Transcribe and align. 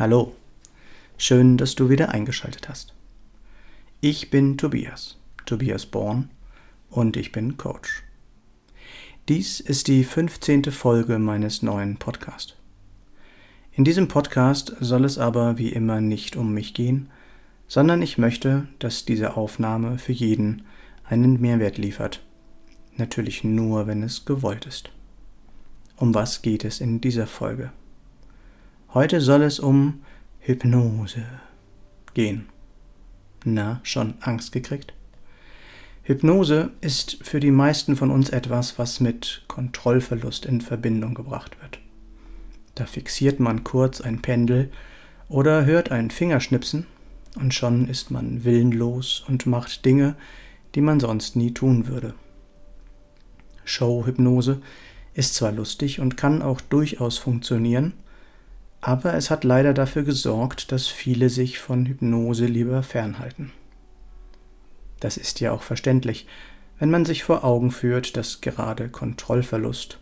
Hallo, 0.00 0.32
schön, 1.18 1.58
dass 1.58 1.74
du 1.74 1.90
wieder 1.90 2.08
eingeschaltet 2.08 2.70
hast. 2.70 2.94
Ich 4.00 4.30
bin 4.30 4.56
Tobias, 4.56 5.18
Tobias 5.44 5.84
Born, 5.84 6.30
und 6.88 7.18
ich 7.18 7.32
bin 7.32 7.58
Coach. 7.58 8.02
Dies 9.28 9.60
ist 9.60 9.88
die 9.88 10.04
15. 10.04 10.72
Folge 10.72 11.18
meines 11.18 11.60
neuen 11.60 11.98
Podcasts. 11.98 12.54
In 13.72 13.84
diesem 13.84 14.08
Podcast 14.08 14.74
soll 14.80 15.04
es 15.04 15.18
aber 15.18 15.58
wie 15.58 15.68
immer 15.68 16.00
nicht 16.00 16.34
um 16.34 16.54
mich 16.54 16.72
gehen, 16.72 17.10
sondern 17.68 18.00
ich 18.00 18.16
möchte, 18.16 18.68
dass 18.78 19.04
diese 19.04 19.36
Aufnahme 19.36 19.98
für 19.98 20.12
jeden 20.12 20.62
einen 21.04 21.42
Mehrwert 21.42 21.76
liefert. 21.76 22.22
Natürlich 22.96 23.44
nur, 23.44 23.86
wenn 23.86 24.02
es 24.02 24.24
gewollt 24.24 24.64
ist. 24.64 24.88
Um 25.96 26.14
was 26.14 26.40
geht 26.40 26.64
es 26.64 26.80
in 26.80 27.02
dieser 27.02 27.26
Folge? 27.26 27.70
Heute 28.92 29.20
soll 29.20 29.42
es 29.42 29.60
um 29.60 30.02
Hypnose 30.40 31.24
gehen. 32.12 32.48
Na, 33.44 33.78
schon 33.84 34.14
Angst 34.18 34.50
gekriegt? 34.50 34.94
Hypnose 36.02 36.72
ist 36.80 37.18
für 37.22 37.38
die 37.38 37.52
meisten 37.52 37.94
von 37.94 38.10
uns 38.10 38.30
etwas, 38.30 38.80
was 38.80 38.98
mit 38.98 39.44
Kontrollverlust 39.46 40.44
in 40.44 40.60
Verbindung 40.60 41.14
gebracht 41.14 41.56
wird. 41.62 41.78
Da 42.74 42.84
fixiert 42.84 43.38
man 43.38 43.62
kurz 43.62 44.00
ein 44.00 44.22
Pendel 44.22 44.72
oder 45.28 45.66
hört 45.66 45.92
ein 45.92 46.10
Fingerschnipsen 46.10 46.88
und 47.36 47.54
schon 47.54 47.86
ist 47.86 48.10
man 48.10 48.42
willenlos 48.42 49.22
und 49.28 49.46
macht 49.46 49.84
Dinge, 49.84 50.16
die 50.74 50.80
man 50.80 50.98
sonst 50.98 51.36
nie 51.36 51.54
tun 51.54 51.86
würde. 51.86 52.14
Showhypnose 53.64 54.60
ist 55.14 55.36
zwar 55.36 55.52
lustig 55.52 56.00
und 56.00 56.16
kann 56.16 56.42
auch 56.42 56.60
durchaus 56.60 57.18
funktionieren, 57.18 57.92
aber 58.80 59.14
es 59.14 59.30
hat 59.30 59.44
leider 59.44 59.74
dafür 59.74 60.02
gesorgt, 60.02 60.72
dass 60.72 60.86
viele 60.88 61.28
sich 61.28 61.58
von 61.58 61.86
Hypnose 61.86 62.46
lieber 62.46 62.82
fernhalten. 62.82 63.52
Das 65.00 65.16
ist 65.16 65.40
ja 65.40 65.52
auch 65.52 65.62
verständlich, 65.62 66.26
wenn 66.78 66.90
man 66.90 67.04
sich 67.04 67.24
vor 67.24 67.44
Augen 67.44 67.70
führt, 67.70 68.16
dass 68.16 68.40
gerade 68.40 68.88
Kontrollverlust, 68.88 69.98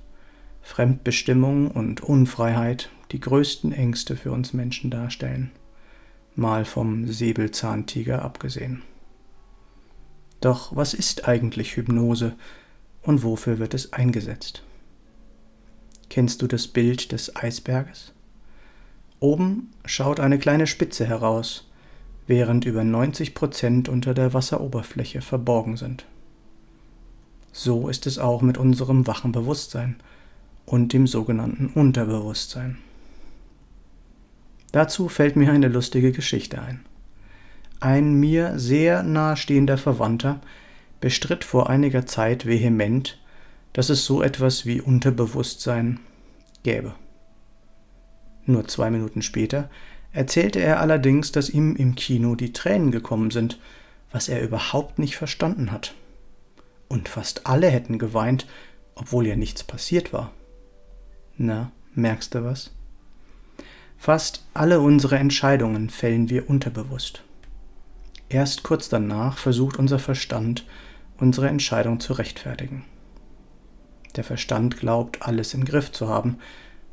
Fremdbestimmung 0.62 1.70
und 1.70 2.02
Unfreiheit 2.02 2.90
die 3.10 3.20
größten 3.20 3.72
Ängste 3.72 4.16
für 4.16 4.30
uns 4.30 4.52
Menschen 4.52 4.90
darstellen, 4.90 5.50
mal 6.36 6.64
vom 6.64 7.08
Säbelzahntiger 7.08 8.22
abgesehen. 8.22 8.82
Doch 10.40 10.76
was 10.76 10.94
ist 10.94 11.26
eigentlich 11.26 11.76
Hypnose 11.76 12.36
und 13.02 13.24
wofür 13.24 13.58
wird 13.58 13.74
es 13.74 13.92
eingesetzt? 13.92 14.62
Kennst 16.10 16.42
du 16.42 16.46
das 16.46 16.68
Bild 16.68 17.10
des 17.10 17.34
Eisberges? 17.34 18.12
Oben 19.20 19.70
schaut 19.84 20.20
eine 20.20 20.38
kleine 20.38 20.66
Spitze 20.66 21.06
heraus, 21.06 21.68
während 22.26 22.64
über 22.64 22.84
90 22.84 23.34
Prozent 23.34 23.88
unter 23.88 24.14
der 24.14 24.34
Wasseroberfläche 24.34 25.22
verborgen 25.22 25.76
sind. 25.76 26.04
So 27.52 27.88
ist 27.88 28.06
es 28.06 28.18
auch 28.18 28.42
mit 28.42 28.58
unserem 28.58 29.06
wachen 29.06 29.32
Bewusstsein 29.32 29.96
und 30.66 30.92
dem 30.92 31.06
sogenannten 31.06 31.66
Unterbewusstsein. 31.66 32.78
Dazu 34.70 35.08
fällt 35.08 35.34
mir 35.34 35.50
eine 35.50 35.68
lustige 35.68 36.12
Geschichte 36.12 36.60
ein. 36.60 36.84
Ein 37.80 38.14
mir 38.14 38.58
sehr 38.58 39.02
nahestehender 39.02 39.78
Verwandter 39.78 40.40
bestritt 41.00 41.44
vor 41.44 41.70
einiger 41.70 42.06
Zeit 42.06 42.46
vehement, 42.46 43.18
dass 43.72 43.88
es 43.88 44.04
so 44.04 44.22
etwas 44.22 44.66
wie 44.66 44.80
Unterbewusstsein 44.80 46.00
gäbe. 46.62 46.94
Nur 48.48 48.66
zwei 48.66 48.90
Minuten 48.90 49.20
später 49.20 49.68
erzählte 50.10 50.58
er 50.58 50.80
allerdings, 50.80 51.32
dass 51.32 51.50
ihm 51.50 51.76
im 51.76 51.94
Kino 51.96 52.34
die 52.34 52.54
Tränen 52.54 52.90
gekommen 52.90 53.30
sind, 53.30 53.58
was 54.10 54.30
er 54.30 54.40
überhaupt 54.40 54.98
nicht 54.98 55.16
verstanden 55.16 55.70
hat. 55.70 55.94
Und 56.88 57.10
fast 57.10 57.46
alle 57.46 57.68
hätten 57.68 57.98
geweint, 57.98 58.46
obwohl 58.94 59.26
ja 59.26 59.36
nichts 59.36 59.64
passiert 59.64 60.14
war. 60.14 60.32
Na, 61.36 61.72
merkst 61.94 62.34
du 62.34 62.42
was? 62.42 62.70
Fast 63.98 64.46
alle 64.54 64.80
unsere 64.80 65.18
Entscheidungen 65.18 65.90
fällen 65.90 66.30
wir 66.30 66.48
unterbewusst. 66.48 67.22
Erst 68.30 68.62
kurz 68.62 68.88
danach 68.88 69.36
versucht 69.36 69.76
unser 69.76 69.98
Verstand, 69.98 70.64
unsere 71.18 71.48
Entscheidung 71.48 72.00
zu 72.00 72.14
rechtfertigen. 72.14 72.86
Der 74.16 74.24
Verstand 74.24 74.78
glaubt, 74.78 75.20
alles 75.20 75.52
im 75.52 75.66
Griff 75.66 75.92
zu 75.92 76.08
haben, 76.08 76.38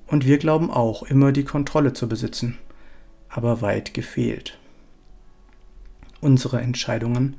und 0.08 0.26
wir 0.26 0.38
glauben 0.38 0.70
auch 0.70 1.04
immer 1.04 1.32
die 1.32 1.44
Kontrolle 1.44 1.94
zu 1.94 2.08
besitzen, 2.08 2.58
aber 3.30 3.62
weit 3.62 3.94
gefehlt. 3.94 4.58
Unsere 6.22 6.62
Entscheidungen 6.62 7.36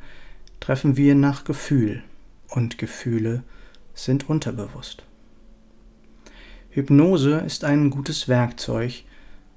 treffen 0.61 0.97
wir 0.97 1.15
nach 1.15 1.45
Gefühl 1.45 2.03
und 2.49 2.79
Gefühle 2.79 3.43
sind 3.95 4.29
unterbewusst. 4.29 5.05
Hypnose 6.71 7.39
ist 7.39 7.65
ein 7.65 7.91
gutes 7.91 8.29
Werkzeug, 8.29 9.05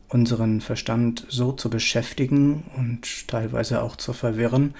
unseren 0.08 0.62
Verstand 0.62 1.26
so 1.30 1.52
zu 1.52 1.70
beschäftigen 1.70 2.64
und 2.78 3.28
teilweise 3.28 3.84
auch 3.84 3.96
zu 3.96 4.14
verwirren, 4.14 4.74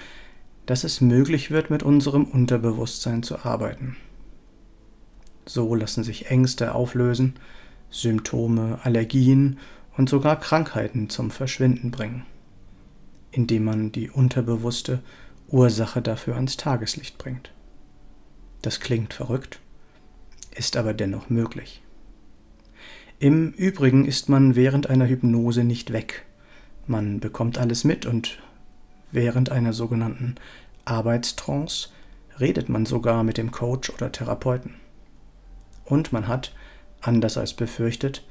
dass 0.66 0.84
es 0.84 1.00
möglich 1.00 1.50
wird, 1.50 1.70
mit 1.70 1.82
unserem 1.82 2.24
Unterbewusstsein 2.24 3.22
zu 3.22 3.44
arbeiten. 3.44 3.96
So 5.46 5.74
lassen 5.74 6.04
sich 6.04 6.30
Ängste 6.30 6.74
auflösen, 6.74 7.34
Symptome, 7.90 8.78
Allergien 8.82 9.58
und 9.96 10.08
sogar 10.08 10.38
Krankheiten 10.38 11.10
zum 11.10 11.30
Verschwinden 11.30 11.90
bringen, 11.90 12.24
indem 13.32 13.64
man 13.64 13.92
die 13.92 14.10
unterbewusste 14.10 15.02
Ursache 15.48 16.00
dafür 16.00 16.36
ans 16.36 16.56
Tageslicht 16.56 17.18
bringt. 17.18 17.52
Das 18.62 18.80
klingt 18.80 19.14
verrückt, 19.14 19.60
ist 20.54 20.76
aber 20.76 20.94
dennoch 20.94 21.30
möglich. 21.30 21.82
Im 23.18 23.50
Übrigen 23.50 24.06
ist 24.06 24.28
man 24.28 24.56
während 24.56 24.88
einer 24.88 25.06
Hypnose 25.06 25.64
nicht 25.64 25.92
weg. 25.92 26.24
Man 26.86 27.20
bekommt 27.20 27.58
alles 27.58 27.84
mit 27.84 28.06
und 28.06 28.38
während 29.12 29.50
einer 29.50 29.72
sogenannten 29.72 30.36
Arbeitstrance 30.84 31.90
redet 32.38 32.68
man 32.68 32.86
sogar 32.86 33.22
mit 33.22 33.36
dem 33.36 33.50
Coach 33.50 33.90
oder 33.90 34.10
Therapeuten. 34.10 34.76
Und 35.84 36.12
man 36.12 36.28
hat 36.28 36.54
anders 37.00 37.36
als 37.36 37.54
befürchtet, 37.54 38.24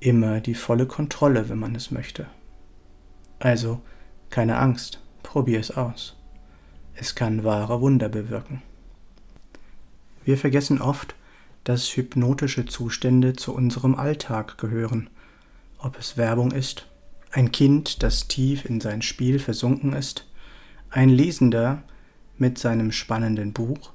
immer 0.00 0.40
die 0.40 0.54
volle 0.54 0.86
Kontrolle, 0.86 1.48
wenn 1.48 1.58
man 1.58 1.74
es 1.74 1.90
möchte. 1.90 2.26
Also, 3.38 3.80
keine 4.30 4.58
Angst, 4.58 5.00
probier 5.22 5.60
es 5.60 5.70
aus. 5.70 6.16
Es 6.94 7.14
kann 7.14 7.44
wahre 7.44 7.80
Wunder 7.80 8.08
bewirken. 8.08 8.62
Wir 10.24 10.38
vergessen 10.38 10.80
oft, 10.80 11.14
dass 11.64 11.96
hypnotische 11.96 12.66
Zustände 12.66 13.34
zu 13.34 13.54
unserem 13.54 13.94
Alltag 13.94 14.58
gehören, 14.58 15.10
ob 15.78 15.98
es 15.98 16.16
Werbung 16.16 16.52
ist, 16.52 16.86
ein 17.30 17.50
Kind, 17.50 18.02
das 18.02 18.28
tief 18.28 18.64
in 18.64 18.80
sein 18.80 19.02
Spiel 19.02 19.38
versunken 19.38 19.92
ist, 19.92 20.26
ein 20.90 21.08
Lesender 21.08 21.82
mit 22.38 22.58
seinem 22.58 22.92
spannenden 22.92 23.52
Buch 23.52 23.93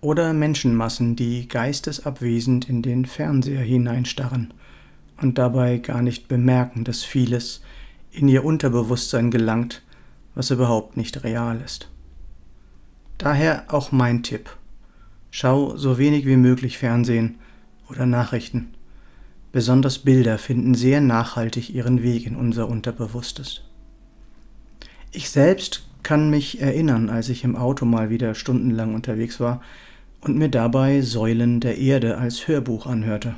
oder 0.00 0.32
Menschenmassen, 0.32 1.16
die 1.16 1.48
geistesabwesend 1.48 2.68
in 2.68 2.82
den 2.82 3.04
Fernseher 3.04 3.62
hineinstarren 3.62 4.54
und 5.20 5.38
dabei 5.38 5.78
gar 5.78 6.02
nicht 6.02 6.28
bemerken, 6.28 6.84
dass 6.84 7.04
vieles 7.04 7.62
in 8.10 8.28
ihr 8.28 8.44
Unterbewusstsein 8.44 9.30
gelangt, 9.30 9.82
was 10.34 10.50
überhaupt 10.50 10.96
nicht 10.96 11.24
real 11.24 11.60
ist. 11.64 11.90
Daher 13.18 13.64
auch 13.68 13.90
mein 13.90 14.22
Tipp. 14.22 14.56
Schau 15.30 15.76
so 15.76 15.98
wenig 15.98 16.24
wie 16.26 16.36
möglich 16.36 16.78
Fernsehen 16.78 17.36
oder 17.90 18.06
Nachrichten. 18.06 18.74
Besonders 19.50 19.98
Bilder 19.98 20.38
finden 20.38 20.74
sehr 20.74 21.00
nachhaltig 21.00 21.70
ihren 21.70 22.02
Weg 22.02 22.26
in 22.26 22.36
unser 22.36 22.68
Unterbewusstes. 22.68 23.62
Ich 25.10 25.30
selbst 25.30 25.84
kann 26.02 26.30
mich 26.30 26.60
erinnern, 26.60 27.10
als 27.10 27.28
ich 27.28 27.44
im 27.44 27.56
Auto 27.56 27.84
mal 27.84 28.08
wieder 28.10 28.34
stundenlang 28.34 28.94
unterwegs 28.94 29.40
war, 29.40 29.60
und 30.20 30.36
mir 30.36 30.48
dabei 30.48 31.00
Säulen 31.02 31.60
der 31.60 31.78
Erde 31.78 32.18
als 32.18 32.48
Hörbuch 32.48 32.86
anhörte. 32.86 33.36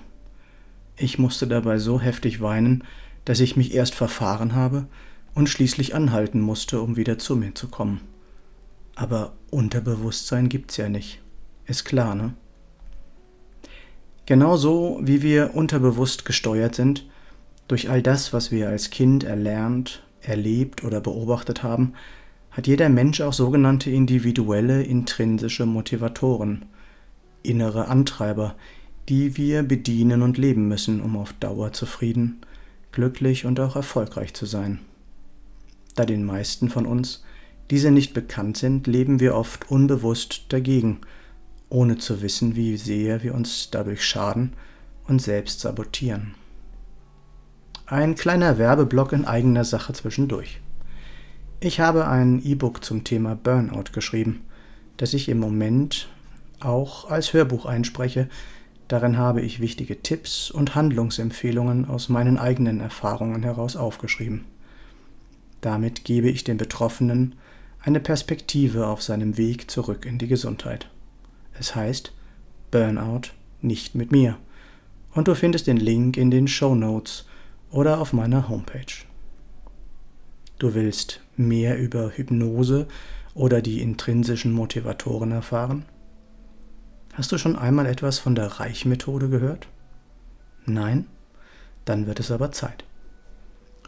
Ich 0.96 1.18
musste 1.18 1.46
dabei 1.46 1.78
so 1.78 2.00
heftig 2.00 2.40
weinen, 2.40 2.84
dass 3.24 3.40
ich 3.40 3.56
mich 3.56 3.74
erst 3.74 3.94
verfahren 3.94 4.54
habe 4.54 4.86
und 5.34 5.48
schließlich 5.48 5.94
anhalten 5.94 6.40
musste, 6.40 6.80
um 6.80 6.96
wieder 6.96 7.18
zu 7.18 7.36
mir 7.36 7.54
zu 7.54 7.68
kommen. 7.68 8.00
Aber 8.94 9.32
Unterbewusstsein 9.50 10.48
gibt's 10.48 10.76
ja 10.76 10.88
nicht. 10.88 11.20
Ist 11.66 11.84
klar, 11.84 12.14
ne? 12.14 12.34
Genauso 14.26 15.00
wie 15.02 15.22
wir 15.22 15.54
unterbewusst 15.54 16.24
gesteuert 16.24 16.74
sind, 16.74 17.06
durch 17.66 17.90
all 17.90 18.02
das, 18.02 18.32
was 18.32 18.50
wir 18.50 18.68
als 18.68 18.90
Kind 18.90 19.24
erlernt, 19.24 20.02
erlebt 20.20 20.84
oder 20.84 21.00
beobachtet 21.00 21.62
haben, 21.62 21.94
hat 22.50 22.66
jeder 22.66 22.88
Mensch 22.88 23.20
auch 23.20 23.32
sogenannte 23.32 23.90
individuelle 23.90 24.82
intrinsische 24.82 25.66
Motivatoren, 25.66 26.66
innere 27.42 27.88
Antreiber, 27.88 28.56
die 29.08 29.36
wir 29.36 29.62
bedienen 29.62 30.22
und 30.22 30.38
leben 30.38 30.68
müssen, 30.68 31.00
um 31.00 31.16
auf 31.16 31.32
Dauer 31.34 31.72
zufrieden, 31.72 32.40
glücklich 32.92 33.46
und 33.46 33.60
auch 33.60 33.76
erfolgreich 33.76 34.34
zu 34.34 34.46
sein. 34.46 34.80
Da 35.94 36.04
den 36.04 36.24
meisten 36.24 36.68
von 36.68 36.86
uns 36.86 37.24
diese 37.70 37.92
nicht 37.92 38.14
bekannt 38.14 38.56
sind, 38.56 38.88
leben 38.88 39.20
wir 39.20 39.36
oft 39.36 39.70
unbewusst 39.70 40.46
dagegen, 40.48 40.98
ohne 41.68 41.98
zu 41.98 42.20
wissen, 42.20 42.56
wie 42.56 42.76
sehr 42.76 43.22
wir 43.22 43.32
uns 43.32 43.70
dadurch 43.70 44.04
schaden 44.04 44.54
und 45.06 45.22
selbst 45.22 45.60
sabotieren. 45.60 46.34
Ein 47.86 48.16
kleiner 48.16 48.58
Werbeblock 48.58 49.12
in 49.12 49.24
eigener 49.24 49.64
Sache 49.64 49.92
zwischendurch. 49.92 50.60
Ich 51.62 51.78
habe 51.78 52.08
ein 52.08 52.42
E-Book 52.42 52.82
zum 52.82 53.04
Thema 53.04 53.34
Burnout 53.34 53.92
geschrieben, 53.92 54.40
das 54.96 55.12
ich 55.12 55.28
im 55.28 55.38
Moment 55.38 56.08
auch 56.58 57.10
als 57.10 57.34
Hörbuch 57.34 57.66
einspreche. 57.66 58.30
Darin 58.88 59.18
habe 59.18 59.42
ich 59.42 59.60
wichtige 59.60 60.00
Tipps 60.00 60.50
und 60.50 60.74
Handlungsempfehlungen 60.74 61.84
aus 61.84 62.08
meinen 62.08 62.38
eigenen 62.38 62.80
Erfahrungen 62.80 63.42
heraus 63.42 63.76
aufgeschrieben. 63.76 64.46
Damit 65.60 66.04
gebe 66.04 66.30
ich 66.30 66.44
den 66.44 66.56
Betroffenen 66.56 67.34
eine 67.82 68.00
Perspektive 68.00 68.86
auf 68.86 69.02
seinem 69.02 69.36
Weg 69.36 69.70
zurück 69.70 70.06
in 70.06 70.16
die 70.16 70.28
Gesundheit. 70.28 70.88
Es 71.58 71.74
heißt 71.74 72.14
Burnout 72.70 73.32
nicht 73.60 73.94
mit 73.94 74.12
mir. 74.12 74.38
Und 75.12 75.28
du 75.28 75.34
findest 75.34 75.66
den 75.66 75.76
Link 75.76 76.16
in 76.16 76.30
den 76.30 76.48
Show 76.48 76.74
Notes 76.74 77.26
oder 77.70 78.00
auf 78.00 78.14
meiner 78.14 78.48
Homepage. 78.48 79.04
Du 80.58 80.74
willst 80.74 81.20
mehr 81.48 81.78
über 81.78 82.10
Hypnose 82.10 82.86
oder 83.34 83.62
die 83.62 83.80
intrinsischen 83.80 84.52
Motivatoren 84.52 85.32
erfahren? 85.32 85.84
Hast 87.14 87.32
du 87.32 87.38
schon 87.38 87.56
einmal 87.56 87.86
etwas 87.86 88.18
von 88.18 88.34
der 88.34 88.46
Reichmethode 88.46 89.28
gehört? 89.28 89.68
Nein? 90.66 91.06
Dann 91.84 92.06
wird 92.06 92.20
es 92.20 92.30
aber 92.30 92.52
Zeit. 92.52 92.84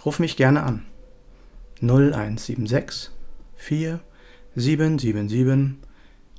Ruf 0.05 0.19
mich 0.19 0.37
gerne 0.37 0.65
an. 0.65 0.83
0176 1.81 3.11
4 3.57 4.01
777 4.57 5.77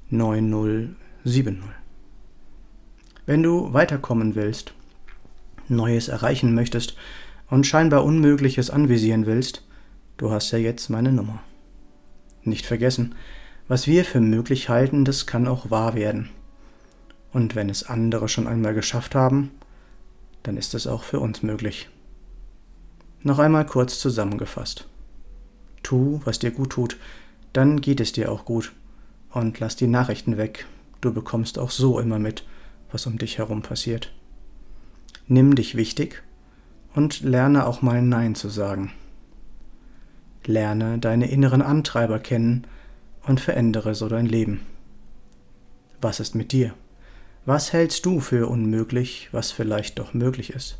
9070. 0.09 1.63
Wenn 3.25 3.41
du 3.43 3.73
weiterkommen 3.73 4.35
willst, 4.35 4.73
Neues 5.69 6.09
erreichen 6.09 6.53
möchtest 6.53 6.95
und 7.49 7.65
scheinbar 7.65 8.03
Unmögliches 8.03 8.69
anvisieren 8.69 9.25
willst, 9.25 9.63
du 10.17 10.31
hast 10.31 10.51
ja 10.51 10.57
jetzt 10.57 10.89
meine 10.89 11.11
Nummer. 11.11 11.41
Nicht 12.43 12.65
vergessen, 12.65 13.15
was 13.67 13.87
wir 13.87 14.03
für 14.05 14.19
möglich 14.19 14.69
halten, 14.69 15.05
das 15.05 15.25
kann 15.25 15.47
auch 15.47 15.71
wahr 15.71 15.95
werden. 15.95 16.29
Und 17.31 17.55
wenn 17.55 17.69
es 17.69 17.83
andere 17.83 18.27
schon 18.27 18.47
einmal 18.47 18.73
geschafft 18.73 19.15
haben, 19.15 19.51
dann 20.43 20.57
ist 20.57 20.73
es 20.73 20.87
auch 20.87 21.03
für 21.03 21.19
uns 21.19 21.41
möglich. 21.41 21.89
Noch 23.21 23.39
einmal 23.39 23.65
kurz 23.65 23.99
zusammengefasst. 23.99 24.87
Tu, 25.81 26.19
was 26.25 26.39
dir 26.39 26.51
gut 26.51 26.71
tut, 26.71 26.97
dann 27.53 27.81
geht 27.81 28.01
es 28.01 28.11
dir 28.11 28.31
auch 28.31 28.45
gut. 28.45 28.73
Und 29.31 29.59
lass 29.59 29.75
die 29.75 29.87
Nachrichten 29.87 30.37
weg, 30.37 30.67
du 31.01 31.13
bekommst 31.13 31.57
auch 31.57 31.71
so 31.71 31.99
immer 31.99 32.19
mit, 32.19 32.43
was 32.91 33.07
um 33.07 33.17
dich 33.17 33.37
herum 33.37 33.61
passiert. 33.61 34.13
Nimm 35.27 35.55
dich 35.55 35.75
wichtig 35.75 36.21
und 36.93 37.21
lerne 37.21 37.65
auch 37.65 37.81
mal 37.81 38.01
Nein 38.01 38.35
zu 38.35 38.49
sagen. 38.49 38.91
Lerne 40.45 40.99
deine 40.99 41.29
inneren 41.29 41.61
Antreiber 41.61 42.19
kennen 42.19 42.67
und 43.25 43.39
verändere 43.39 43.95
so 43.95 44.09
dein 44.09 44.25
Leben. 44.25 44.61
Was 46.01 46.19
ist 46.19 46.35
mit 46.35 46.51
dir? 46.51 46.73
Was 47.45 47.71
hältst 47.73 48.05
du 48.05 48.19
für 48.19 48.47
unmöglich, 48.47 49.29
was 49.31 49.51
vielleicht 49.51 49.99
doch 49.99 50.13
möglich 50.13 50.51
ist? 50.51 50.79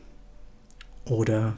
oder 1.05 1.57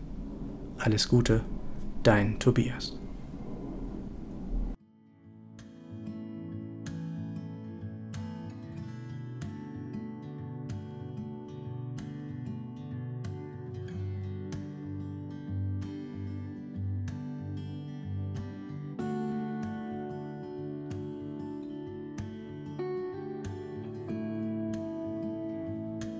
Alles 0.83 1.07
Gute, 1.07 1.41
dein 2.01 2.39
Tobias. 2.39 2.97